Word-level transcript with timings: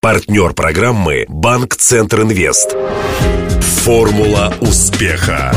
Партнер 0.00 0.54
программы 0.54 1.24
«Банк 1.28 1.74
Центр 1.74 2.22
Инвест». 2.22 2.76
Формула 3.82 4.54
успеха. 4.60 5.52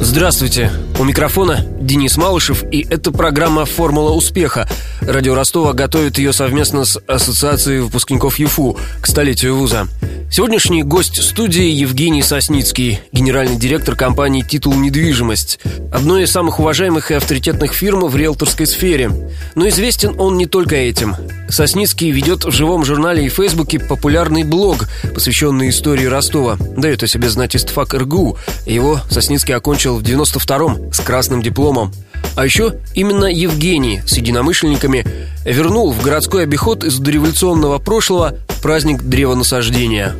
Здравствуйте. 0.00 0.70
У 1.02 1.04
микрофона 1.04 1.66
Денис 1.80 2.16
Малышев, 2.16 2.62
и 2.70 2.86
это 2.88 3.10
программа 3.10 3.64
«Формула 3.64 4.12
успеха». 4.12 4.68
Радио 5.00 5.34
Ростова 5.34 5.72
готовит 5.72 6.16
ее 6.16 6.32
совместно 6.32 6.84
с 6.84 6.96
Ассоциацией 7.08 7.80
выпускников 7.80 8.38
ЮФУ 8.38 8.78
к 9.00 9.08
столетию 9.08 9.56
вуза. 9.56 9.88
Сегодняшний 10.30 10.84
гость 10.84 11.20
студии 11.20 11.66
Евгений 11.66 12.22
Сосницкий, 12.22 13.00
генеральный 13.10 13.56
директор 13.56 13.96
компании 13.96 14.42
«Титул 14.42 14.74
Недвижимость», 14.74 15.58
одной 15.92 16.22
из 16.22 16.30
самых 16.30 16.60
уважаемых 16.60 17.10
и 17.10 17.14
авторитетных 17.14 17.74
фирм 17.74 18.06
в 18.06 18.16
риэлторской 18.16 18.66
сфере. 18.66 19.10
Но 19.56 19.68
известен 19.68 20.14
он 20.18 20.38
не 20.38 20.46
только 20.46 20.76
этим. 20.76 21.16
Сосницкий 21.50 22.10
ведет 22.12 22.46
в 22.46 22.50
живом 22.50 22.82
журнале 22.82 23.26
и 23.26 23.28
фейсбуке 23.28 23.78
популярный 23.78 24.42
блог, 24.42 24.88
посвященный 25.12 25.68
истории 25.68 26.06
Ростова. 26.06 26.56
Дает 26.78 27.02
о 27.02 27.06
себе 27.06 27.28
знать 27.28 27.54
истфак 27.54 27.92
РГУ. 27.92 28.38
Его 28.64 29.00
Сосницкий 29.10 29.54
окончил 29.54 29.98
в 29.98 30.02
92-м 30.02 30.91
с 30.92 31.00
красным 31.00 31.42
дипломом. 31.42 31.92
А 32.36 32.44
еще 32.44 32.74
именно 32.94 33.26
Евгений 33.26 34.02
с 34.06 34.16
единомышленниками 34.16 35.04
вернул 35.44 35.92
в 35.92 36.02
городской 36.02 36.44
обиход 36.44 36.84
из 36.84 36.98
дореволюционного 36.98 37.78
прошлого 37.78 38.38
праздник 38.62 39.02
древонасаждения. 39.02 40.14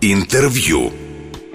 Интервью. 0.00 0.92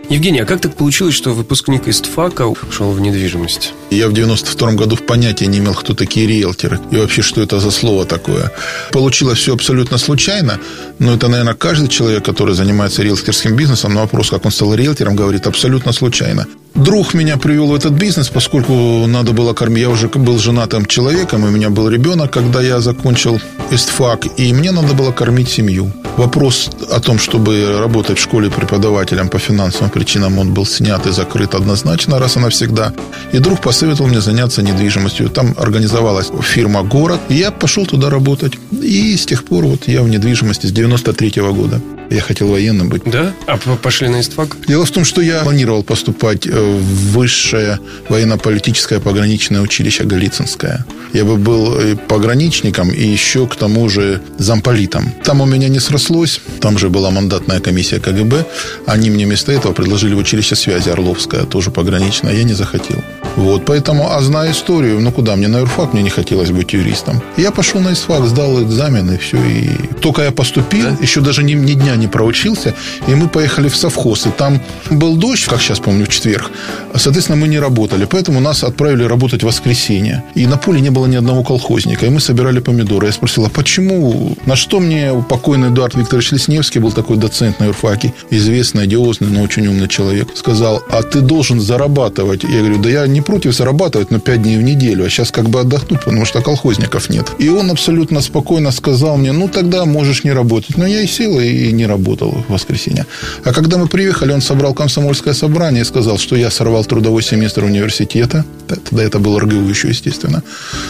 Евгений, 0.10 0.40
а 0.42 0.46
как 0.46 0.62
так 0.62 0.76
получилось, 0.76 1.16
что 1.16 1.32
выпускник 1.32 1.88
ИСТФАКа 1.88 2.46
ушел 2.48 2.92
в 2.92 3.00
недвижимость? 3.00 3.74
Я 3.94 4.08
в 4.08 4.14
92 4.14 4.72
году 4.72 4.96
в 4.96 5.06
понятия 5.06 5.48
не 5.48 5.60
имел, 5.60 5.76
кто 5.76 5.94
такие 5.94 6.28
риэлторы. 6.28 6.80
И 6.92 6.98
вообще, 6.98 7.22
что 7.22 7.42
это 7.42 7.60
за 7.60 7.72
слово 7.72 8.06
такое. 8.06 8.52
Получилось 8.92 9.40
все 9.40 9.54
абсолютно 9.54 9.98
случайно. 9.98 10.60
Но 11.00 11.14
это, 11.14 11.28
наверное, 11.28 11.54
каждый 11.54 11.90
человек, 11.90 12.26
который 12.26 12.56
занимается 12.56 13.04
риэлторским 13.04 13.56
бизнесом, 13.56 13.94
на 13.94 14.02
вопрос, 14.02 14.30
как 14.30 14.46
он 14.46 14.52
стал 14.52 14.76
риэлтором, 14.76 15.16
говорит 15.16 15.48
абсолютно 15.48 15.94
случайно. 15.94 16.48
Друг 16.76 17.14
меня 17.14 17.38
привел 17.38 17.68
в 17.68 17.76
этот 17.76 17.92
бизнес, 17.92 18.30
поскольку 18.30 19.06
надо 19.08 19.32
было 19.32 19.54
кормить. 19.54 19.84
Я 19.84 19.90
уже 19.90 20.08
был 20.08 20.40
женатым 20.40 20.86
человеком, 20.88 21.44
у 21.44 21.50
меня 21.50 21.70
был 21.70 21.88
ребенок, 21.88 22.32
когда 22.32 22.62
я 22.62 22.80
закончил 22.80 23.40
ИСТФАК, 23.72 24.40
и 24.40 24.54
мне 24.54 24.72
надо 24.72 24.94
было 24.94 25.12
кормить 25.12 25.50
семью. 25.50 25.92
Вопрос 26.18 26.70
о 26.92 27.00
том, 27.00 27.20
чтобы 27.20 27.80
работать 27.80 28.18
в 28.18 28.22
школе 28.22 28.50
преподавателем 28.50 29.30
по 29.30 29.40
финансовым 29.40 29.90
причинам, 29.90 30.40
он 30.40 30.54
был 30.54 30.66
снят 30.66 31.06
и 31.08 31.12
закрыт 31.12 31.56
однозначно 31.56 32.20
раз 32.20 32.38
и 32.38 32.40
навсегда. 32.40 32.92
И 33.34 33.40
друг 33.40 33.62
посоветовал 33.62 33.83
мне 33.86 34.22
заняться 34.22 34.62
недвижимостью. 34.62 35.30
Там 35.30 35.56
организовалась 35.58 36.32
фирма 36.42 36.84
«Город», 36.84 37.20
я 37.30 37.52
пошел 37.52 37.86
туда 37.86 38.10
работать. 38.10 38.54
И 38.82 39.16
с 39.16 39.26
тех 39.26 39.44
пор 39.44 39.66
вот 39.66 39.88
я 39.88 40.02
в 40.02 40.10
недвижимости 40.10 40.68
с 40.68 40.72
93 40.72 41.42
-го 41.42 41.54
года. 41.54 41.82
Я 42.10 42.22
хотел 42.22 42.48
военным 42.50 42.90
быть. 42.90 43.02
Да? 43.06 43.34
А 43.48 43.58
пошли 43.58 44.08
на 44.08 44.20
ИСТФАК? 44.20 44.58
Дело 44.68 44.86
в 44.86 44.92
том, 44.92 45.06
что 45.06 45.22
я 45.22 45.42
планировал 45.44 45.84
поступать 45.84 46.46
э, 46.46 46.52
в 46.52 47.14
высшее 47.14 47.80
военно-политическое 48.10 49.00
пограничное 49.00 49.62
училище 49.62 50.04
Голицынское. 50.04 50.86
Я 51.14 51.26
бы 51.26 51.38
был 51.38 51.80
и 51.80 51.96
пограничником, 51.96 52.92
и 52.92 53.04
еще 53.04 53.48
к 53.48 53.56
тому 53.56 53.90
же 53.90 54.22
замполитом. 54.38 55.12
Там 55.24 55.42
у 55.42 55.46
меня 55.46 55.70
не 55.70 55.80
срослось. 55.80 56.42
Там 56.60 56.78
же 56.78 56.90
была 56.90 57.10
мандатная 57.10 57.60
комиссия 57.60 58.00
КГБ. 58.00 58.46
Они 58.86 59.10
мне 59.10 59.26
вместо 59.26 59.52
этого 59.52 59.74
предложили 59.74 60.14
в 60.14 60.20
училище 60.20 60.56
связи 60.56 60.90
Орловское, 60.90 61.44
тоже 61.46 61.72
пограничное. 61.72 62.34
Я 62.34 62.44
не 62.44 62.54
захотел. 62.54 63.04
Вот, 63.36 63.66
поэтому, 63.66 64.12
а 64.12 64.22
зная 64.22 64.52
историю, 64.52 65.00
ну 65.00 65.12
куда, 65.12 65.36
мне 65.36 65.48
на 65.48 65.58
юрфак, 65.58 65.94
мне 65.94 66.04
не 66.04 66.10
хотелось 66.10 66.52
быть 66.52 66.74
юристом. 66.74 67.22
Я 67.38 67.52
пошел 67.52 67.82
на 67.82 67.94
ИСФАК, 67.94 68.26
сдал 68.26 68.62
экзамен, 68.62 69.12
и 69.12 69.18
все. 69.18 69.38
И 69.38 69.70
только 70.02 70.22
я 70.22 70.32
поступил, 70.32 70.90
да? 70.90 70.98
еще 71.02 71.22
даже 71.22 71.44
ни, 71.44 71.54
ни 71.54 71.74
дня 71.74 71.96
не 71.96 72.08
проучился, 72.08 72.74
и 73.08 73.16
мы 73.16 73.28
поехали 73.28 73.70
в 73.70 73.76
совхоз. 73.76 74.28
И 74.28 74.30
там 74.30 74.62
был 74.92 75.16
дождь, 75.16 75.46
как 75.46 75.62
сейчас 75.62 75.80
помню, 75.80 76.06
в 76.06 76.10
четверг. 76.10 76.52
Соответственно, 76.96 77.38
мы 77.38 77.48
не 77.48 77.60
работали, 77.60 78.06
поэтому 78.06 78.40
нас 78.40 78.64
отправили 78.64 79.04
работать 79.04 79.44
в 79.44 79.48
воскресенье. 79.48 80.24
И 80.36 80.46
на 80.46 80.58
поле 80.58 80.82
не 80.82 80.92
было 80.92 81.08
ни 81.08 81.16
одного 81.16 81.44
колхозника, 81.44 82.06
и 82.06 82.10
мы 82.10 82.20
собирали 82.20 82.60
помидоры. 82.60 83.08
Я 83.08 83.14
спросил, 83.14 83.46
а 83.46 83.50
почему? 83.50 84.38
На 84.46 84.56
что 84.56 84.80
мне 84.80 85.12
покойный 85.28 85.70
Эдуард 85.70 85.96
Викторович 85.96 86.34
Лесневский, 86.34 86.82
был 86.82 86.92
такой 86.92 87.18
доцент 87.18 87.60
на 87.60 87.66
юрфаке, 87.66 88.14
известный, 88.30 88.84
одиозный, 88.84 89.30
но 89.30 89.42
очень 89.42 89.66
умный 89.68 89.88
человек, 89.88 90.28
сказал, 90.36 90.84
а 90.92 91.02
ты 91.02 91.22
должен 91.22 91.60
зарабатывать. 91.60 92.44
Я 92.44 92.60
говорю, 92.60 92.78
да 92.78 92.90
я 92.90 93.08
не 93.08 93.23
против 93.24 93.56
зарабатывать, 93.56 94.12
но 94.12 94.20
5 94.20 94.42
дней 94.42 94.58
в 94.58 94.64
неделю, 94.64 95.06
а 95.06 95.10
сейчас 95.10 95.32
как 95.32 95.50
бы 95.50 95.60
отдохнуть, 95.60 96.04
потому 96.04 96.26
что 96.26 96.42
колхозников 96.42 97.10
нет. 97.10 97.28
И 97.40 97.50
он 97.50 97.72
абсолютно 97.72 98.22
спокойно 98.22 98.72
сказал 98.72 99.18
мне, 99.18 99.32
ну, 99.32 99.48
тогда 99.48 99.86
можешь 99.86 100.24
не 100.24 100.32
работать. 100.32 100.78
Но 100.78 100.86
я 100.86 101.02
и 101.02 101.08
сел, 101.08 101.40
и 101.40 101.72
не 101.72 101.86
работал 101.86 102.44
в 102.48 102.52
воскресенье. 102.52 103.06
А 103.44 103.54
когда 103.54 103.78
мы 103.78 103.88
приехали, 103.88 104.32
он 104.32 104.42
собрал 104.42 104.74
комсомольское 104.74 105.34
собрание 105.34 105.82
и 105.82 105.86
сказал, 105.86 106.18
что 106.18 106.36
я 106.36 106.52
сорвал 106.52 106.86
трудовой 106.86 107.24
семестр 107.24 107.64
университета. 107.64 108.46
Тогда 108.68 109.04
это 109.04 109.20
был 109.20 109.40
РГУ 109.40 109.70
еще, 109.70 109.90
естественно. 109.90 110.44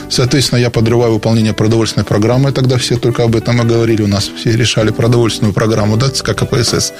Соответственно, 0.09 0.59
я 0.59 0.69
подрываю 0.69 1.13
выполнение 1.13 1.53
продовольственной 1.53 2.05
программы. 2.05 2.51
Тогда 2.51 2.77
все 2.77 2.97
только 2.97 3.23
об 3.23 3.35
этом 3.35 3.61
и 3.61 3.65
говорили. 3.65 4.01
У 4.03 4.07
нас 4.07 4.29
все 4.37 4.51
решали 4.51 4.91
продовольственную 4.91 5.53
программу, 5.53 5.97
да, 5.97 6.07
как 6.23 6.37
КПСС. 6.37 6.93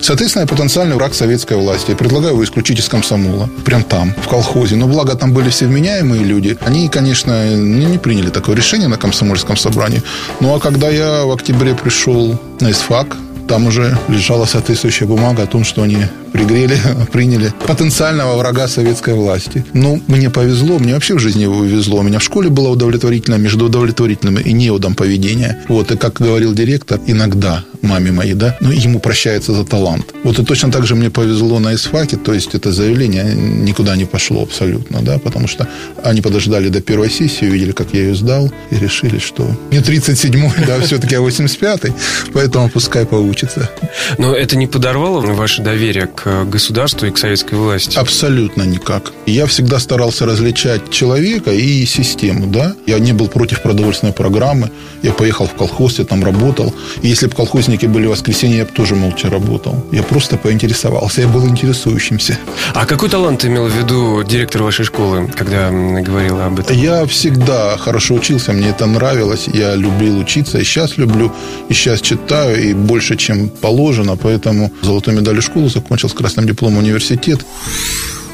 Соответственно, 0.00 0.42
я 0.42 0.46
потенциальный 0.46 0.96
враг 0.96 1.14
советской 1.14 1.56
власти. 1.56 1.90
Я 1.90 1.96
предлагаю 1.96 2.32
его 2.32 2.44
исключить 2.44 2.78
из 2.78 2.88
комсомола. 2.88 3.48
Прям 3.64 3.82
там, 3.82 4.14
в 4.22 4.28
колхозе. 4.28 4.76
Но 4.80 4.86
благо 4.86 5.14
там 5.14 5.34
были 5.34 5.50
все 5.50 5.66
вменяемые 5.66 6.24
люди. 6.24 6.56
Они, 6.62 6.88
конечно, 6.88 7.54
не 7.54 7.98
приняли 7.98 8.30
такое 8.30 8.56
решение 8.56 8.88
на 8.88 8.96
комсомольском 8.96 9.54
собрании. 9.54 10.02
Ну, 10.40 10.54
а 10.54 10.58
когда 10.58 10.88
я 10.88 11.26
в 11.26 11.32
октябре 11.32 11.74
пришел 11.74 12.40
на 12.60 12.70
ИСФАК, 12.70 13.14
там 13.46 13.66
уже 13.66 13.98
лежала 14.08 14.46
соответствующая 14.46 15.04
бумага 15.04 15.42
о 15.42 15.46
том, 15.46 15.64
что 15.64 15.82
они 15.82 15.98
пригрели, 16.32 16.78
приняли 17.12 17.52
потенциального 17.66 18.38
врага 18.38 18.68
советской 18.68 19.12
власти. 19.12 19.66
Ну, 19.74 20.00
мне 20.06 20.30
повезло, 20.30 20.78
мне 20.78 20.94
вообще 20.94 21.14
в 21.14 21.18
жизни 21.18 21.44
повезло. 21.44 21.98
У 21.98 22.02
меня 22.02 22.18
в 22.18 22.22
школе 22.22 22.48
было 22.48 22.70
удовлетворительно 22.70 23.34
между 23.34 23.66
удовлетворительным 23.66 24.38
и 24.38 24.52
неудом 24.52 24.94
поведения. 24.94 25.62
Вот, 25.68 25.90
и 25.90 25.98
как 25.98 26.14
говорил 26.22 26.54
директор, 26.54 26.98
иногда 27.06 27.64
маме 27.82 28.12
моей, 28.12 28.34
да, 28.34 28.56
но 28.60 28.72
ему 28.72 29.00
прощается 29.00 29.52
за 29.52 29.64
талант. 29.64 30.14
Вот 30.24 30.38
и 30.38 30.44
точно 30.44 30.70
так 30.70 30.86
же 30.86 30.94
мне 30.94 31.10
повезло 31.10 31.58
на 31.58 31.74
ИСФАКе, 31.74 32.16
то 32.16 32.34
есть 32.34 32.54
это 32.54 32.72
заявление 32.72 33.34
никуда 33.34 33.96
не 33.96 34.04
пошло 34.04 34.42
абсолютно, 34.42 35.02
да, 35.02 35.18
потому 35.18 35.48
что 35.48 35.68
они 36.02 36.20
подождали 36.20 36.68
до 36.68 36.80
первой 36.80 37.10
сессии, 37.10 37.46
увидели, 37.46 37.72
как 37.72 37.88
я 37.92 38.00
ее 38.00 38.14
сдал, 38.14 38.50
и 38.70 38.76
решили, 38.76 39.18
что 39.18 39.50
не 39.70 39.78
37-й, 39.78 40.66
да, 40.66 40.80
все-таки, 40.80 41.14
а 41.14 41.20
85-й, 41.20 41.92
поэтому 42.32 42.68
пускай 42.68 43.06
поучится. 43.06 43.70
Но 44.18 44.34
это 44.34 44.56
не 44.56 44.66
подорвало 44.66 45.20
ваше 45.20 45.62
доверие 45.62 46.06
к 46.06 46.44
государству 46.44 47.06
и 47.06 47.10
к 47.10 47.18
советской 47.18 47.54
власти? 47.54 47.96
Абсолютно 47.96 48.62
никак. 48.62 49.12
Я 49.26 49.46
всегда 49.46 49.78
старался 49.78 50.26
различать 50.26 50.90
человека 50.90 51.52
и 51.52 51.84
систему, 51.86 52.46
да. 52.46 52.74
Я 52.86 52.98
не 52.98 53.12
был 53.12 53.28
против 53.28 53.62
продовольственной 53.62 54.12
программы. 54.12 54.70
Я 55.02 55.12
поехал 55.12 55.46
в 55.46 55.54
колхоз, 55.54 55.98
я 55.98 56.04
там 56.04 56.24
работал. 56.24 56.74
И 57.02 57.08
если 57.08 57.26
бы 57.26 57.34
колхозники 57.70 57.86
были 57.86 58.06
в 58.06 58.10
воскресенье, 58.10 58.58
я 58.58 58.64
бы 58.64 58.70
тоже 58.72 58.94
молча 58.94 59.30
работал. 59.30 59.74
Я 59.92 60.02
просто 60.02 60.36
поинтересовался, 60.36 61.20
я 61.20 61.28
был 61.28 61.46
интересующимся. 61.46 62.36
А 62.74 62.84
какой 62.86 63.08
талант 63.08 63.44
имел 63.44 63.68
в 63.68 63.76
виду 63.76 64.22
директор 64.24 64.62
вашей 64.62 64.84
школы, 64.84 65.28
когда 65.36 65.70
говорил 65.70 66.40
об 66.40 66.58
этом? 66.58 66.76
Я 66.76 67.04
всегда 67.06 67.76
хорошо 67.76 68.14
учился, 68.14 68.52
мне 68.52 68.70
это 68.70 68.86
нравилось. 68.86 69.48
Я 69.54 69.76
любил 69.76 70.18
учиться, 70.18 70.58
и 70.58 70.64
сейчас 70.64 70.98
люблю, 70.98 71.30
и 71.70 71.74
сейчас 71.74 72.00
читаю, 72.00 72.70
и 72.70 72.74
больше, 72.74 73.16
чем 73.16 73.48
положено. 73.48 74.16
Поэтому 74.16 74.70
золотой 74.82 75.14
медалью 75.14 75.42
школу 75.42 75.68
закончил 75.68 76.08
с 76.08 76.12
красным 76.12 76.46
дипломом 76.46 76.78
университет. 76.78 77.40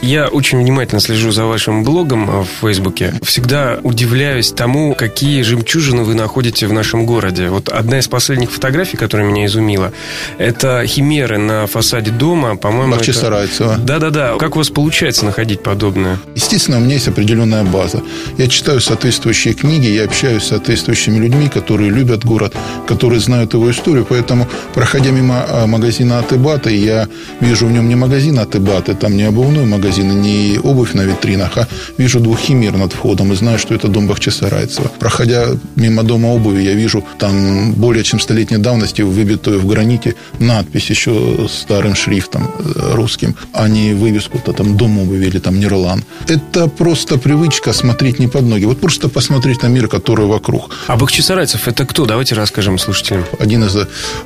Я 0.02 0.28
очень 0.28 0.58
внимательно 0.58 1.00
слежу 1.00 1.32
за 1.32 1.46
вашим 1.46 1.82
блогом 1.82 2.42
в 2.42 2.46
Фейсбуке. 2.60 3.14
Всегда 3.22 3.80
удивляюсь 3.82 4.52
тому, 4.52 4.94
какие 4.94 5.42
жемчужины 5.42 6.04
вы 6.04 6.14
находите 6.14 6.66
в 6.66 6.72
нашем 6.72 7.06
городе. 7.06 7.48
Вот 7.48 7.68
одна 7.68 7.98
из 7.98 8.06
последних 8.06 8.50
фотографий, 8.50 8.96
которая 8.96 9.26
меня 9.26 9.46
изумила, 9.46 9.92
это 10.38 10.86
химеры 10.86 11.38
на 11.38 11.66
фасаде 11.66 12.10
дома, 12.10 12.56
по-моему... 12.56 12.92
Бахчисарайцева. 12.94 13.72
Это... 13.72 13.80
Да-да-да. 13.80 14.36
Как 14.36 14.54
у 14.54 14.58
вас 14.58 14.70
получается 14.70 15.24
находить 15.24 15.62
подобное? 15.62 16.18
Естественно, 16.34 16.76
у 16.76 16.80
меня 16.80 16.94
есть 16.94 17.08
определенная 17.08 17.64
база. 17.64 18.02
Я 18.38 18.48
читаю 18.48 18.80
соответствующие 18.80 19.54
книги, 19.54 19.86
я 19.86 20.04
общаюсь 20.04 20.44
с 20.44 20.48
соответствующими 20.48 21.18
людьми, 21.18 21.48
которые 21.48 21.90
любят 21.90 22.24
город, 22.24 22.54
которые 22.86 23.20
знают 23.20 23.54
его 23.54 23.70
историю. 23.70 24.06
Поэтому, 24.08 24.46
проходя 24.74 25.10
мимо 25.10 25.44
а, 25.48 25.66
магазина 25.66 26.18
Атыбаты, 26.18 26.76
я 26.76 27.08
вижу 27.40 27.66
в 27.66 27.72
нем 27.72 27.88
не 27.88 27.94
магазин 27.94 28.38
Атыбаты, 28.38 28.94
там 28.94 29.16
не 29.16 29.24
обувной 29.24 29.64
магазин, 29.64 29.85
магазин, 29.86 30.20
не 30.20 30.58
обувь 30.58 30.94
на 30.94 31.02
витринах, 31.02 31.58
а 31.58 31.68
вижу 31.98 32.20
двуххимир 32.20 32.76
над 32.76 32.92
входом 32.92 33.32
и 33.32 33.36
знаю, 33.36 33.58
что 33.58 33.74
это 33.74 33.88
дом 33.88 34.08
Бахчисарайцева. 34.08 34.90
Проходя 34.98 35.46
мимо 35.76 36.02
дома 36.02 36.26
обуви, 36.26 36.62
я 36.62 36.74
вижу 36.74 37.04
там 37.18 37.72
более 37.72 38.02
чем 38.02 38.20
столетней 38.20 38.58
давности 38.58 39.02
выбитую 39.02 39.60
в 39.60 39.66
граните 39.66 40.14
надпись 40.40 40.90
еще 40.90 41.46
старым 41.48 41.94
шрифтом 41.94 42.42
э, 42.42 42.94
русским, 42.94 43.34
а 43.52 43.68
не 43.68 43.94
вывеску-то 43.94 44.52
там 44.52 44.76
дом 44.76 44.98
обуви 44.98 45.26
или 45.26 45.38
там 45.38 45.60
Нерлан. 45.60 46.02
Это 46.28 46.66
просто 46.68 47.18
привычка 47.18 47.72
смотреть 47.72 48.18
не 48.18 48.26
под 48.26 48.42
ноги. 48.42 48.66
Вот 48.66 48.80
просто 48.80 49.08
посмотреть 49.08 49.62
на 49.62 49.68
мир, 49.68 49.88
который 49.88 50.26
вокруг. 50.26 50.70
А 50.88 50.96
Бахчисарайцев 50.96 51.68
это 51.68 51.86
кто? 51.86 52.06
Давайте 52.06 52.34
расскажем 52.34 52.78
слушателям. 52.78 53.24
Один 53.38 53.64
из 53.64 53.76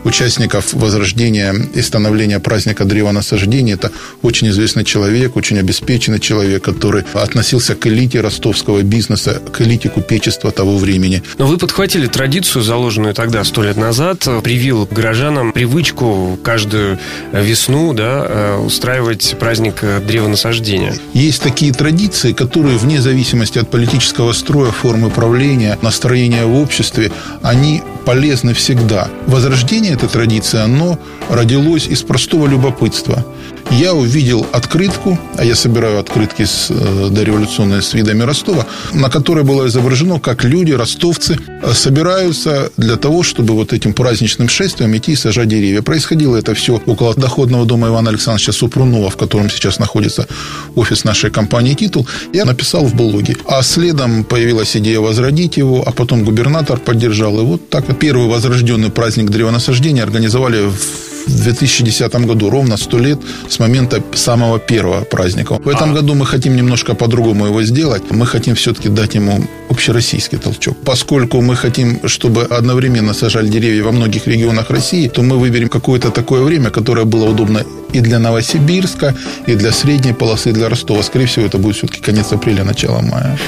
участников 0.05 0.73
возрождения 0.73 1.55
и 1.77 1.83
становления 1.83 2.39
праздника 2.39 2.85
древонасаждения. 2.85 3.75
Это 3.75 3.91
очень 4.23 4.49
известный 4.49 4.85
человек, 4.85 5.37
очень 5.37 5.50
обеспеченный 5.58 6.20
человек, 6.20 6.62
который 6.62 7.05
относился 7.14 7.75
к 7.75 7.87
элите 7.87 8.20
ростовского 8.20 8.82
бизнеса, 8.82 9.41
к 9.52 9.61
элите 9.61 9.88
купечества 9.88 10.50
того 10.50 10.76
времени. 10.76 11.23
Но 11.38 11.47
вы 11.47 11.58
подхватили 11.58 12.06
традицию, 12.06 12.62
заложенную 12.62 13.14
тогда, 13.14 13.44
сто 13.44 13.62
лет 13.62 13.76
назад, 13.76 14.26
привил 14.43 14.88
горожанам 14.91 15.52
привычку 15.52 16.38
каждую 16.43 16.99
весну 17.32 17.93
да, 17.93 18.26
э, 18.26 18.56
устраивать 18.58 19.37
праздник 19.38 19.82
древонасаждения. 20.06 20.94
Есть 21.14 21.43
такие 21.43 21.73
традиции, 21.73 22.32
которые 22.32 22.79
вне 22.79 23.00
зависимости 23.00 23.58
от 23.58 23.70
политического 23.70 24.32
строя, 24.32 24.70
формы 24.70 25.11
правления, 25.11 25.79
настроения 25.82 26.44
в 26.44 26.56
обществе, 26.56 27.11
они 27.43 27.82
полезны 28.05 28.55
всегда. 28.55 29.08
Возрождение 29.26 29.93
этой 29.93 30.08
традиции, 30.08 30.58
оно 30.58 30.99
родилось 31.29 31.87
из 31.87 32.03
простого 32.03 32.46
любопытства– 32.46 33.25
я 33.70 33.94
увидел 33.94 34.44
открытку, 34.53 35.17
а 35.41 35.45
я 35.45 35.55
собираю 35.55 35.99
открытки 35.99 36.45
с 36.45 36.71
э, 36.71 37.09
дореволюционной 37.11 37.81
с 37.81 37.95
видами 37.95 38.25
Ростова, 38.25 38.67
на 38.93 39.09
которой 39.09 39.43
было 39.43 39.67
изображено, 39.69 40.21
как 40.21 40.45
люди, 40.45 40.73
ростовцы, 40.73 41.39
э, 41.63 41.73
собираются 41.73 42.71
для 42.77 42.97
того, 42.97 43.23
чтобы 43.23 43.55
вот 43.55 43.73
этим 43.73 43.95
праздничным 43.95 44.51
шествием 44.51 44.95
идти 44.95 45.13
и 45.13 45.17
сажать 45.17 45.49
деревья. 45.49 45.81
Происходило 45.81 46.37
это 46.37 46.53
все 46.55 46.83
около 46.85 47.15
доходного 47.15 47.65
дома 47.65 47.89
Ивана 47.89 48.11
Александровича 48.11 48.53
Супрунова, 48.53 49.09
в 49.09 49.17
котором 49.17 49.49
сейчас 49.49 49.79
находится 49.79 50.27
офис 50.75 51.05
нашей 51.05 51.31
компании 51.31 51.73
«Титул». 51.73 52.07
Я 52.35 52.45
написал 52.45 52.85
в 52.85 52.95
блоге. 52.95 53.35
А 53.47 53.63
следом 53.63 54.25
появилась 54.25 54.77
идея 54.77 55.01
возродить 55.01 55.57
его, 55.57 55.83
а 55.87 55.91
потом 55.93 56.23
губернатор 56.23 56.79
поддержал. 56.79 57.41
И 57.41 57.45
вот 57.45 57.71
так 57.71 57.99
первый 57.99 58.29
возрожденный 58.29 58.91
праздник 58.91 59.31
древонасаждения 59.31 60.03
организовали 60.03 60.67
в 60.67 61.19
в 61.26 61.43
2010 61.43 62.14
году, 62.26 62.50
ровно 62.50 62.76
100 62.76 62.99
лет 62.99 63.19
с 63.49 63.58
момента 63.58 64.02
самого 64.14 64.58
первого 64.58 65.05
праздника. 65.05 65.58
В 65.64 65.69
этом 65.69 65.90
а. 65.90 65.94
году 65.94 66.14
мы 66.14 66.26
хотим 66.26 66.56
немножко 66.56 66.94
по-другому 66.94 67.46
его 67.46 67.62
сделать. 67.62 68.02
Мы 68.11 68.26
хотим 68.26 68.55
все-таки 68.55 68.88
дать 68.88 69.14
ему 69.14 69.44
общероссийский 69.69 70.38
толчок. 70.38 70.76
Поскольку 70.84 71.40
мы 71.40 71.56
хотим, 71.56 72.00
чтобы 72.08 72.43
одновременно 72.44 73.14
сажали 73.14 73.49
деревья 73.49 73.84
во 73.84 73.93
многих 73.93 74.26
регионах 74.26 74.70
России, 74.70 75.08
то 75.08 75.22
мы 75.22 75.38
выберем 75.38 75.69
какое-то 75.69 76.11
такое 76.11 76.43
время, 76.43 76.70
которое 76.70 77.05
было 77.05 77.31
удобно 77.31 77.64
и 77.93 78.00
для 78.00 78.19
Новосибирска, 78.19 79.14
и 79.46 79.55
для 79.55 79.72
средней 79.72 80.12
полосы, 80.12 80.50
и 80.50 80.52
для 80.52 80.69
Ростова. 80.69 81.02
Скорее 81.02 81.26
всего, 81.26 81.46
это 81.46 81.58
будет 81.58 81.76
все-таки 81.76 82.00
конец 82.00 82.32
апреля, 82.32 82.64
начало 82.64 83.00
мая. 83.00 83.38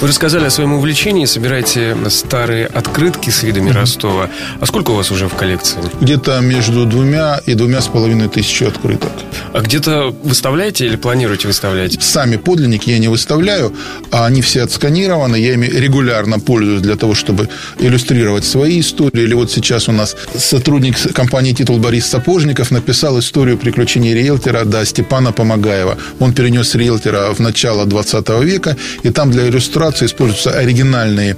Вы 0.00 0.08
рассказали 0.08 0.44
о 0.44 0.50
своем 0.50 0.74
увлечении, 0.74 1.24
собираете 1.24 1.96
старые 2.10 2.66
открытки 2.66 3.30
с 3.30 3.42
видами 3.42 3.70
mm-hmm. 3.70 3.80
Ростова. 3.80 4.28
А 4.60 4.66
сколько 4.66 4.90
у 4.90 4.94
вас 4.94 5.10
уже 5.10 5.26
в 5.26 5.34
коллекции? 5.34 5.78
Где-то 6.00 6.40
между 6.40 6.84
двумя 6.88 7.40
и 7.46 7.54
двумя 7.54 7.80
с 7.80 7.88
половиной 7.88 8.28
тысячи 8.28 8.64
открыток. 8.64 9.10
А 9.52 9.60
где-то 9.60 10.14
выставляете 10.22 10.86
или 10.86 10.96
планируете 10.96 11.48
выставлять? 11.48 12.02
Сами 12.02 12.36
подлинники 12.36 12.90
я 12.90 12.98
не 12.98 13.08
выставляю, 13.08 13.72
а 14.10 14.26
они 14.26 14.42
все 14.42 14.62
отсканированы. 14.62 15.36
Я 15.36 15.54
ими 15.54 15.66
регулярно 15.66 16.38
пользуюсь 16.38 16.82
для 16.82 16.96
того, 16.96 17.14
чтобы 17.14 17.48
иллюстрировать 17.78 18.44
свои 18.44 18.80
истории. 18.80 19.22
Или 19.22 19.34
вот 19.34 19.50
сейчас 19.50 19.88
у 19.88 19.92
нас 19.92 20.16
сотрудник 20.36 20.96
компании 21.14 21.52
«Титул» 21.52 21.78
Борис 21.78 22.06
Сапожников 22.06 22.70
написал 22.70 23.18
историю 23.18 23.58
приключений 23.58 24.14
риэлтора 24.14 24.64
до 24.64 24.84
Степана 24.84 25.32
Помогаева. 25.32 25.96
Он 26.20 26.32
перенес 26.32 26.74
риэлтора 26.74 27.32
в 27.32 27.40
начало 27.40 27.86
20 27.86 28.28
века, 28.42 28.76
и 29.02 29.10
там 29.10 29.30
для 29.30 29.48
иллюстрации 29.48 30.06
используются 30.06 30.50
оригинальные 30.50 31.36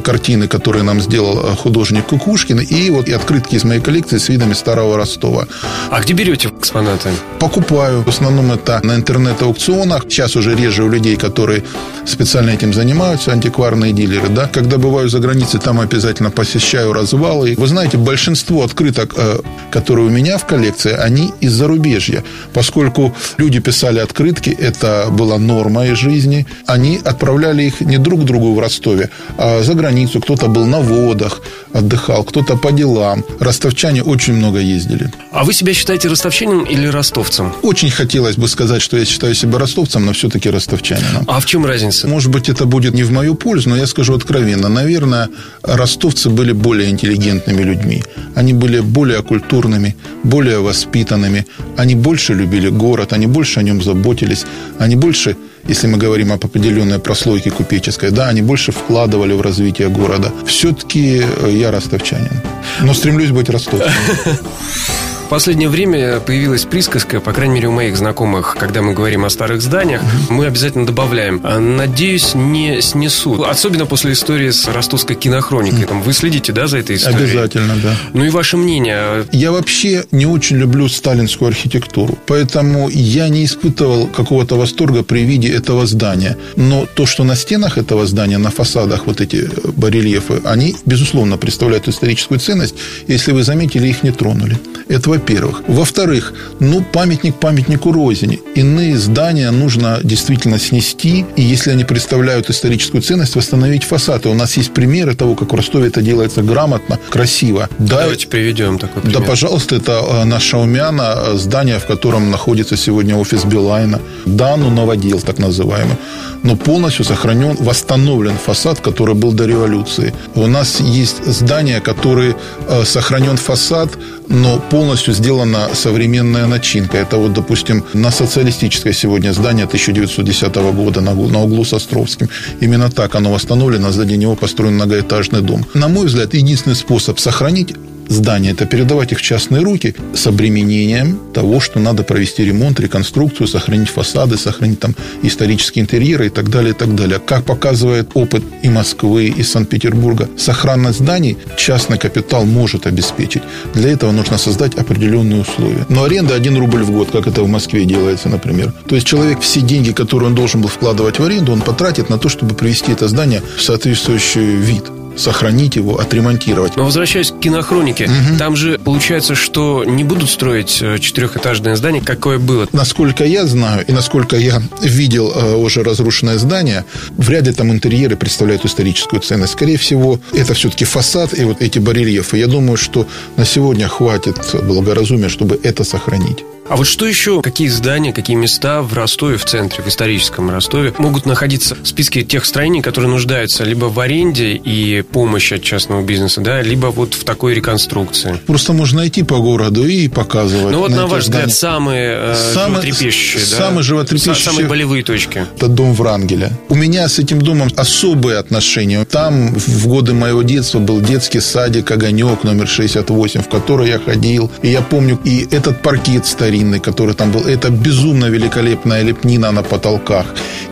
картины, 0.00 0.48
которые 0.48 0.82
нам 0.82 1.00
сделал 1.00 1.38
э, 1.38 1.56
художник 1.56 2.06
Кукушкин, 2.06 2.60
и 2.60 2.90
вот 2.90 3.08
и 3.08 3.12
открытки 3.12 3.56
из 3.56 3.64
моей 3.64 3.80
коллекции 3.80 4.18
с 4.18 4.28
видами 4.28 4.54
старого 4.54 4.96
Ростова. 4.96 5.46
А 5.90 6.00
где 6.00 6.12
берете 6.14 6.48
экспонаты? 6.48 7.10
Покупаю. 7.38 8.02
В 8.02 8.08
основном 8.08 8.52
это 8.52 8.80
на 8.82 8.94
интернет-аукционах. 8.94 10.04
Сейчас 10.08 10.36
уже 10.36 10.54
реже 10.54 10.84
у 10.84 10.88
людей, 10.88 11.16
которые 11.16 11.62
специально 12.06 12.50
этим 12.50 12.72
занимаются, 12.72 13.32
антикварные 13.32 13.92
дилеры. 13.92 14.28
Да? 14.28 14.46
Когда 14.46 14.78
бываю 14.78 15.08
за 15.08 15.18
границей, 15.18 15.60
там 15.60 15.80
обязательно 15.80 16.30
посещаю 16.30 16.92
развалы. 16.92 17.54
Вы 17.56 17.66
знаете, 17.66 17.98
большинство 17.98 18.64
открыток, 18.64 19.14
э, 19.16 19.40
которые 19.70 20.06
у 20.06 20.10
меня 20.10 20.38
в 20.38 20.46
коллекции, 20.46 20.92
они 20.92 21.32
из 21.40 21.52
зарубежья. 21.52 22.22
Поскольку 22.52 23.14
люди 23.38 23.60
писали 23.60 23.98
открытки, 23.98 24.50
это 24.50 25.08
была 25.10 25.38
норма 25.38 25.86
из 25.86 25.98
жизни, 25.98 26.46
они 26.66 27.00
отправляли 27.04 27.64
их 27.64 27.80
не 27.80 27.98
друг 27.98 28.24
другу 28.24 28.54
в 28.54 28.58
Ростове, 28.58 29.10
а 29.38 29.62
за 29.62 29.71
границу. 29.74 30.20
Кто-то 30.20 30.48
был 30.48 30.66
на 30.66 30.80
водах, 30.80 31.40
отдыхал, 31.72 32.24
кто-то 32.24 32.56
по 32.56 32.72
делам. 32.72 33.24
Ростовчане 33.40 34.02
очень 34.02 34.34
много 34.34 34.58
ездили. 34.58 35.12
А 35.32 35.44
вы 35.44 35.52
себя 35.52 35.74
считаете 35.74 36.08
ростовчанином 36.08 36.64
или 36.64 36.86
ростовцем? 36.86 37.52
Очень 37.62 37.90
хотелось 37.90 38.36
бы 38.36 38.48
сказать, 38.48 38.82
что 38.82 38.96
я 38.96 39.04
считаю 39.04 39.34
себя 39.34 39.58
ростовцем, 39.58 40.06
но 40.06 40.12
все-таки 40.12 40.50
ростовчанином. 40.50 41.24
А 41.26 41.40
в 41.40 41.46
чем 41.46 41.66
разница? 41.66 42.08
Может 42.08 42.30
быть, 42.30 42.48
это 42.48 42.66
будет 42.66 42.94
не 42.94 43.02
в 43.02 43.12
мою 43.12 43.34
пользу, 43.34 43.70
но 43.70 43.76
я 43.76 43.86
скажу 43.86 44.14
откровенно. 44.14 44.68
Наверное, 44.68 45.28
ростовцы 45.62 46.28
были 46.30 46.52
более 46.52 46.90
интеллигентными 46.90 47.62
людьми. 47.62 48.02
Они 48.34 48.52
были 48.52 48.80
более 48.80 49.22
культурными, 49.22 49.96
более 50.24 50.58
воспитанными. 50.58 51.46
Они 51.76 51.94
больше 51.94 52.34
любили 52.34 52.68
город, 52.68 53.12
они 53.12 53.26
больше 53.26 53.60
о 53.60 53.62
нем 53.62 53.82
заботились. 53.82 54.44
Они 54.78 54.96
больше 54.96 55.36
если 55.64 55.86
мы 55.86 55.98
говорим 55.98 56.32
об 56.32 56.44
определенной 56.44 56.98
прослойке 56.98 57.50
купеческой, 57.50 58.10
да, 58.10 58.28
они 58.28 58.42
больше 58.42 58.72
вкладывали 58.72 59.32
в 59.32 59.40
развитие 59.40 59.88
города. 59.88 60.32
Все-таки 60.46 61.22
э, 61.24 61.50
я 61.50 61.70
ростовчанин, 61.70 62.40
но 62.80 62.94
стремлюсь 62.94 63.30
быть 63.30 63.48
ростовцем. 63.48 63.92
последнее 65.32 65.70
время 65.70 66.20
появилась 66.20 66.66
присказка, 66.66 67.18
по 67.18 67.32
крайней 67.32 67.54
мере, 67.54 67.68
у 67.68 67.72
моих 67.72 67.96
знакомых, 67.96 68.54
когда 68.60 68.82
мы 68.82 68.92
говорим 68.92 69.24
о 69.24 69.30
старых 69.30 69.62
зданиях, 69.62 70.02
мы 70.28 70.44
обязательно 70.44 70.84
добавляем 70.84 71.40
«А, 71.42 71.58
«надеюсь, 71.58 72.34
не 72.34 72.82
снесут». 72.82 73.40
Особенно 73.46 73.86
после 73.86 74.12
истории 74.12 74.50
с 74.50 74.68
ростовской 74.68 75.16
кинохроникой. 75.16 75.86
Там, 75.86 76.02
вы 76.02 76.12
следите, 76.12 76.52
да, 76.52 76.66
за 76.66 76.76
этой 76.76 76.96
историей? 76.96 77.30
Обязательно, 77.30 77.76
да. 77.82 77.96
Ну 78.12 78.26
и 78.26 78.28
ваше 78.28 78.58
мнение? 78.58 79.24
Я 79.32 79.52
вообще 79.52 80.04
не 80.10 80.26
очень 80.26 80.58
люблю 80.58 80.86
сталинскую 80.86 81.48
архитектуру, 81.48 82.18
поэтому 82.26 82.90
я 82.90 83.30
не 83.30 83.46
испытывал 83.46 84.08
какого-то 84.08 84.56
восторга 84.56 85.02
при 85.02 85.20
виде 85.20 85.48
этого 85.48 85.86
здания. 85.86 86.36
Но 86.56 86.84
то, 86.84 87.06
что 87.06 87.24
на 87.24 87.36
стенах 87.36 87.78
этого 87.78 88.06
здания, 88.06 88.36
на 88.36 88.50
фасадах 88.50 89.06
вот 89.06 89.22
эти 89.22 89.48
барельефы, 89.78 90.42
они, 90.44 90.76
безусловно, 90.84 91.38
представляют 91.38 91.88
историческую 91.88 92.38
ценность. 92.38 92.74
Если 93.06 93.32
вы 93.32 93.44
заметили, 93.44 93.88
их 93.88 94.02
не 94.02 94.10
тронули. 94.10 94.58
Это 94.88 95.08
во-первых. 95.22 95.62
Во-вторых, 95.68 96.32
ну, 96.60 96.84
памятник 96.92 97.34
памятнику 97.36 97.92
Розине. 97.92 98.38
Иные 98.56 98.98
здания 98.98 99.50
нужно 99.50 100.00
действительно 100.02 100.58
снести, 100.58 101.24
и 101.36 101.42
если 101.42 101.70
они 101.70 101.84
представляют 101.84 102.50
историческую 102.50 103.02
ценность, 103.02 103.36
восстановить 103.36 103.84
фасады. 103.84 104.28
У 104.28 104.34
нас 104.34 104.56
есть 104.56 104.74
примеры 104.74 105.14
того, 105.14 105.34
как 105.34 105.52
в 105.52 105.56
Ростове 105.56 105.88
это 105.88 106.02
делается 106.02 106.42
грамотно, 106.42 106.98
красиво. 107.10 107.68
Да, 107.78 108.00
Давайте 108.00 108.26
приведем 108.26 108.78
такой 108.78 109.02
пример. 109.02 109.20
Да, 109.20 109.26
пожалуйста, 109.26 109.76
это 109.76 109.92
э, 109.92 110.24
на 110.24 110.40
Шаумяна, 110.40 111.14
э, 111.16 111.36
здание, 111.36 111.78
в 111.78 111.86
котором 111.86 112.30
находится 112.30 112.76
сегодня 112.76 113.16
офис 113.16 113.44
Билайна. 113.44 114.00
Да, 114.26 114.56
ну, 114.56 114.70
новодел, 114.70 115.20
так 115.20 115.38
называемый. 115.38 115.96
Но 116.42 116.56
полностью 116.56 117.04
сохранен, 117.04 117.56
восстановлен 117.60 118.36
фасад, 118.36 118.80
который 118.80 119.14
был 119.14 119.32
до 119.32 119.46
революции. 119.46 120.12
У 120.34 120.46
нас 120.46 120.80
есть 120.80 121.24
здания, 121.26 121.80
которые 121.80 122.34
э, 122.68 122.84
сохранен 122.84 123.36
фасад, 123.36 123.90
но 124.32 124.58
полностью 124.58 125.14
сделана 125.14 125.68
современная 125.74 126.46
начинка. 126.46 126.96
Это 126.96 127.18
вот, 127.18 127.32
допустим, 127.34 127.84
на 127.92 128.10
социалистическое 128.10 128.92
сегодня 128.92 129.32
здание 129.32 129.66
1910 129.66 130.54
года 130.74 131.00
на, 131.00 131.14
на 131.14 131.42
углу 131.42 131.64
с 131.64 131.72
Островским. 131.74 132.28
Именно 132.60 132.90
так 132.90 133.14
оно 133.14 133.30
восстановлено, 133.30 133.92
сзади 133.92 134.14
него 134.14 134.34
построен 134.34 134.74
многоэтажный 134.74 135.42
дом. 135.42 135.64
На 135.74 135.88
мой 135.88 136.06
взгляд, 136.06 136.34
единственный 136.34 136.76
способ 136.76 137.20
сохранить 137.20 137.74
здания, 138.08 138.50
это 138.50 138.66
передавать 138.66 139.12
их 139.12 139.18
в 139.18 139.22
частные 139.22 139.62
руки 139.62 139.94
с 140.14 140.26
обременением 140.26 141.18
того, 141.32 141.60
что 141.60 141.80
надо 141.80 142.02
провести 142.02 142.44
ремонт, 142.44 142.80
реконструкцию, 142.80 143.46
сохранить 143.46 143.88
фасады, 143.88 144.36
сохранить 144.36 144.80
там 144.80 144.94
исторические 145.22 145.82
интерьеры 145.82 146.26
и 146.26 146.30
так 146.30 146.48
далее, 146.50 146.70
и 146.70 146.74
так 146.74 146.94
далее. 146.94 147.18
Как 147.18 147.44
показывает 147.44 148.10
опыт 148.14 148.42
и 148.62 148.68
Москвы, 148.68 149.26
и 149.26 149.42
Санкт-Петербурга, 149.42 150.28
сохранность 150.36 150.98
зданий 150.98 151.36
частный 151.56 151.98
капитал 151.98 152.44
может 152.44 152.86
обеспечить. 152.86 153.42
Для 153.74 153.90
этого 153.90 154.12
нужно 154.12 154.38
создать 154.38 154.74
определенные 154.74 155.40
условия. 155.40 155.86
Но 155.88 156.04
аренда 156.04 156.34
1 156.34 156.58
рубль 156.58 156.82
в 156.82 156.90
год, 156.90 157.10
как 157.10 157.26
это 157.26 157.42
в 157.42 157.48
Москве 157.48 157.84
делается, 157.84 158.28
например. 158.28 158.72
То 158.88 158.94
есть 158.94 159.06
человек 159.06 159.40
все 159.40 159.60
деньги, 159.60 159.92
которые 159.92 160.28
он 160.28 160.34
должен 160.34 160.60
был 160.60 160.68
вкладывать 160.68 161.18
в 161.18 161.24
аренду, 161.24 161.52
он 161.52 161.60
потратит 161.60 162.10
на 162.10 162.18
то, 162.18 162.28
чтобы 162.28 162.54
привести 162.54 162.92
это 162.92 163.08
здание 163.08 163.42
в 163.56 163.62
соответствующий 163.62 164.56
вид 164.56 164.84
сохранить 165.16 165.76
его, 165.76 165.98
отремонтировать. 165.98 166.76
Но 166.76 166.84
возвращаясь 166.84 167.30
к 167.30 167.38
кинохронике, 167.40 168.04
угу. 168.04 168.38
там 168.38 168.56
же 168.56 168.78
получается, 168.78 169.34
что 169.34 169.84
не 169.84 170.04
будут 170.04 170.30
строить 170.30 170.78
э, 170.80 170.98
четырехэтажное 170.98 171.76
здание, 171.76 172.02
какое 172.02 172.38
было. 172.38 172.68
Насколько 172.72 173.24
я 173.24 173.46
знаю 173.46 173.84
и 173.86 173.92
насколько 173.92 174.36
я 174.36 174.62
видел 174.82 175.32
э, 175.34 175.54
уже 175.54 175.82
разрушенное 175.82 176.38
здание, 176.38 176.84
вряд 177.16 177.46
ли 177.46 177.52
там 177.52 177.70
интерьеры 177.70 178.16
представляют 178.16 178.64
историческую 178.64 179.20
ценность. 179.20 179.52
Скорее 179.52 179.76
всего, 179.76 180.20
это 180.32 180.54
все-таки 180.54 180.84
фасад 180.84 181.38
и 181.38 181.44
вот 181.44 181.60
эти 181.60 181.78
барельефы. 181.78 182.38
Я 182.38 182.46
думаю, 182.46 182.76
что 182.76 183.06
на 183.36 183.44
сегодня 183.44 183.88
хватит 183.88 184.36
благоразумия, 184.62 185.28
чтобы 185.28 185.58
это 185.62 185.84
сохранить. 185.84 186.44
А 186.72 186.76
вот 186.76 186.86
что 186.86 187.06
еще, 187.06 187.42
какие 187.42 187.68
здания, 187.68 188.14
какие 188.14 188.34
места 188.34 188.80
в 188.80 188.94
Ростове, 188.94 189.36
в 189.36 189.44
центре, 189.44 189.84
в 189.84 189.88
историческом 189.88 190.48
Ростове, 190.48 190.94
могут 190.96 191.26
находиться 191.26 191.74
в 191.74 191.86
списке 191.86 192.22
тех 192.22 192.46
строений, 192.46 192.80
которые 192.80 193.10
нуждаются 193.10 193.62
либо 193.64 193.86
в 193.86 194.00
аренде 194.00 194.54
и 194.54 195.02
помощи 195.02 195.52
от 195.52 195.62
частного 195.62 196.00
бизнеса, 196.00 196.40
да, 196.40 196.62
либо 196.62 196.86
вот 196.86 197.12
в 197.12 197.24
такой 197.24 197.52
реконструкции? 197.52 198.38
Просто 198.46 198.72
можно 198.72 199.00
найти 199.00 199.22
по 199.22 199.36
городу 199.36 199.86
и 199.86 200.08
показывать. 200.08 200.72
Ну 200.72 200.78
вот, 200.78 200.88
на, 200.88 200.96
на 200.96 201.06
ваш 201.08 201.24
взгляд, 201.24 201.52
самые, 201.52 202.32
э, 202.32 202.34
самые 202.54 202.80
животрепещущие, 202.84 203.42
да? 203.50 203.56
Самые 203.58 203.82
животрепещущие. 203.82 204.34
Самые 204.36 204.66
болевые 204.66 205.02
точки. 205.02 205.44
Это 205.54 205.68
дом 205.68 205.92
Врангеля. 205.92 206.58
У 206.70 206.74
меня 206.74 207.06
с 207.06 207.18
этим 207.18 207.42
домом 207.42 207.68
особые 207.76 208.38
отношения. 208.38 209.04
Там 209.04 209.54
в 209.54 209.88
годы 209.88 210.14
моего 210.14 210.40
детства 210.42 210.78
был 210.78 211.02
детский 211.02 211.40
садик 211.40 211.90
«Огонек» 211.90 212.44
номер 212.44 212.66
68, 212.66 213.42
в 213.42 213.48
который 213.50 213.90
я 213.90 213.98
ходил. 213.98 214.50
И 214.62 214.68
я 214.68 214.80
помню, 214.80 215.20
и 215.22 215.46
этот 215.50 215.82
паркет 215.82 216.24
старый 216.24 216.61
старинный, 216.62 216.80
который 216.80 217.14
там 217.14 217.32
был. 217.32 217.40
Это 217.46 217.70
безумно 217.70 218.30
великолепная 218.30 219.04
лепнина 219.04 219.52
на 219.52 219.62
потолках. 219.62 220.26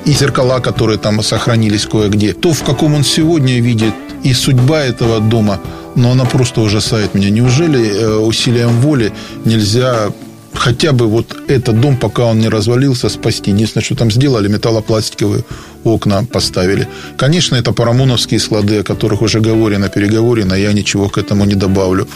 И 0.07 0.13
зеркала, 0.13 0.61
которые 0.61 0.99
там 0.99 1.23
сохранились 1.23 1.87
кое-где. 1.87 2.33
То, 2.33 2.53
в 2.53 2.63
каком 2.63 2.95
он 2.95 3.05
сегодня 3.05 3.61
видит, 3.61 3.95
и 4.27 4.35
судьба 4.35 4.77
этого 4.77 5.21
дома, 5.21 5.59
но 5.97 6.11
она 6.11 6.25
просто 6.25 6.61
ужасает 6.61 7.15
меня. 7.15 7.31
Неужели 7.31 7.79
э, 7.79 8.17
усилием 8.19 8.81
воли 8.81 9.13
нельзя 9.45 10.11
хотя 10.55 10.93
бы 10.93 11.07
вот 11.07 11.37
этот 11.49 11.81
дом, 11.81 11.97
пока 11.97 12.25
он 12.25 12.41
не 12.41 12.51
развалился, 12.51 13.09
спасти. 13.09 13.51
Единственное, 13.51 13.85
что 13.85 13.95
там 13.95 14.11
сделали, 14.11 14.49
металлопластиковые 14.49 15.43
окна 15.85 16.25
поставили. 16.33 16.87
Конечно, 17.17 17.57
это 17.57 17.73
парамоновские 17.73 18.41
склады, 18.41 18.81
о 18.81 18.83
которых 18.83 19.23
уже 19.23 19.41
говорено, 19.41 19.89
переговорено, 19.89 20.55
я 20.55 20.73
ничего 20.73 21.09
к 21.09 21.19
этому 21.19 21.47
не 21.47 21.55
добавлю. 21.55 22.07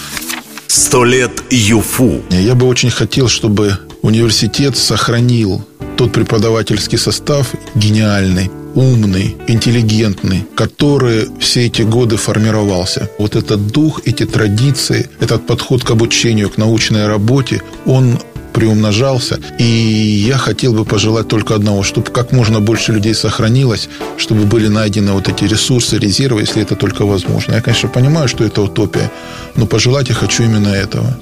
Сто 0.76 1.04
лет 1.04 1.30
ЮФУ. 1.52 2.22
Я 2.30 2.56
бы 2.56 2.66
очень 2.66 2.90
хотел, 2.90 3.28
чтобы 3.28 3.78
университет 4.02 4.76
сохранил 4.76 5.64
тот 5.96 6.12
преподавательский 6.12 6.98
состав 6.98 7.54
гениальный, 7.76 8.50
умный, 8.74 9.36
интеллигентный, 9.46 10.44
который 10.56 11.28
все 11.38 11.66
эти 11.66 11.82
годы 11.82 12.16
формировался. 12.16 13.08
Вот 13.20 13.36
этот 13.36 13.68
дух, 13.68 14.00
эти 14.04 14.26
традиции, 14.26 15.08
этот 15.20 15.46
подход 15.46 15.84
к 15.84 15.92
обучению, 15.92 16.50
к 16.50 16.58
научной 16.58 17.06
работе, 17.06 17.62
он 17.86 18.18
приумножался. 18.54 19.38
И 19.58 19.64
я 19.64 20.38
хотел 20.38 20.72
бы 20.72 20.86
пожелать 20.86 21.28
только 21.28 21.54
одного, 21.54 21.82
чтобы 21.82 22.10
как 22.10 22.32
можно 22.32 22.60
больше 22.60 22.92
людей 22.92 23.14
сохранилось, 23.14 23.88
чтобы 24.16 24.44
были 24.44 24.68
найдены 24.68 25.12
вот 25.12 25.28
эти 25.28 25.44
ресурсы, 25.44 25.98
резервы, 25.98 26.40
если 26.40 26.62
это 26.62 26.76
только 26.76 27.04
возможно. 27.04 27.54
Я, 27.54 27.60
конечно, 27.60 27.88
понимаю, 27.90 28.28
что 28.28 28.44
это 28.44 28.62
утопия, 28.62 29.10
но 29.56 29.66
пожелать 29.66 30.08
я 30.08 30.14
хочу 30.14 30.44
именно 30.44 30.68
этого. 30.68 31.18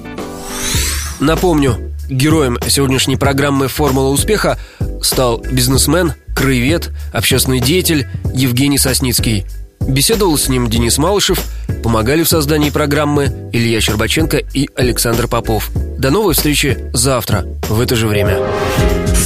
Напомню, 1.19 1.77
героем 2.09 2.57
сегодняшней 2.67 3.17
программы 3.17 3.67
«Формула 3.67 4.09
успеха» 4.09 4.57
стал 5.01 5.43
бизнесмен, 5.51 6.13
краевед, 6.35 6.91
общественный 7.11 7.59
деятель 7.59 8.07
Евгений 8.33 8.77
Сосницкий. 8.77 9.45
Беседовал 9.87 10.37
с 10.37 10.47
ним 10.47 10.69
Денис 10.69 10.97
Малышев, 10.97 11.43
помогали 11.83 12.23
в 12.23 12.29
создании 12.29 12.69
программы 12.69 13.49
Илья 13.51 13.81
Щербаченко 13.81 14.37
и 14.53 14.69
Александр 14.75 15.27
Попов. 15.27 15.71
До 15.97 16.11
новой 16.11 16.33
встречи 16.33 16.89
завтра 16.93 17.45
в 17.69 17.79
это 17.79 17.95
же 17.95 18.07
время. 18.07 18.37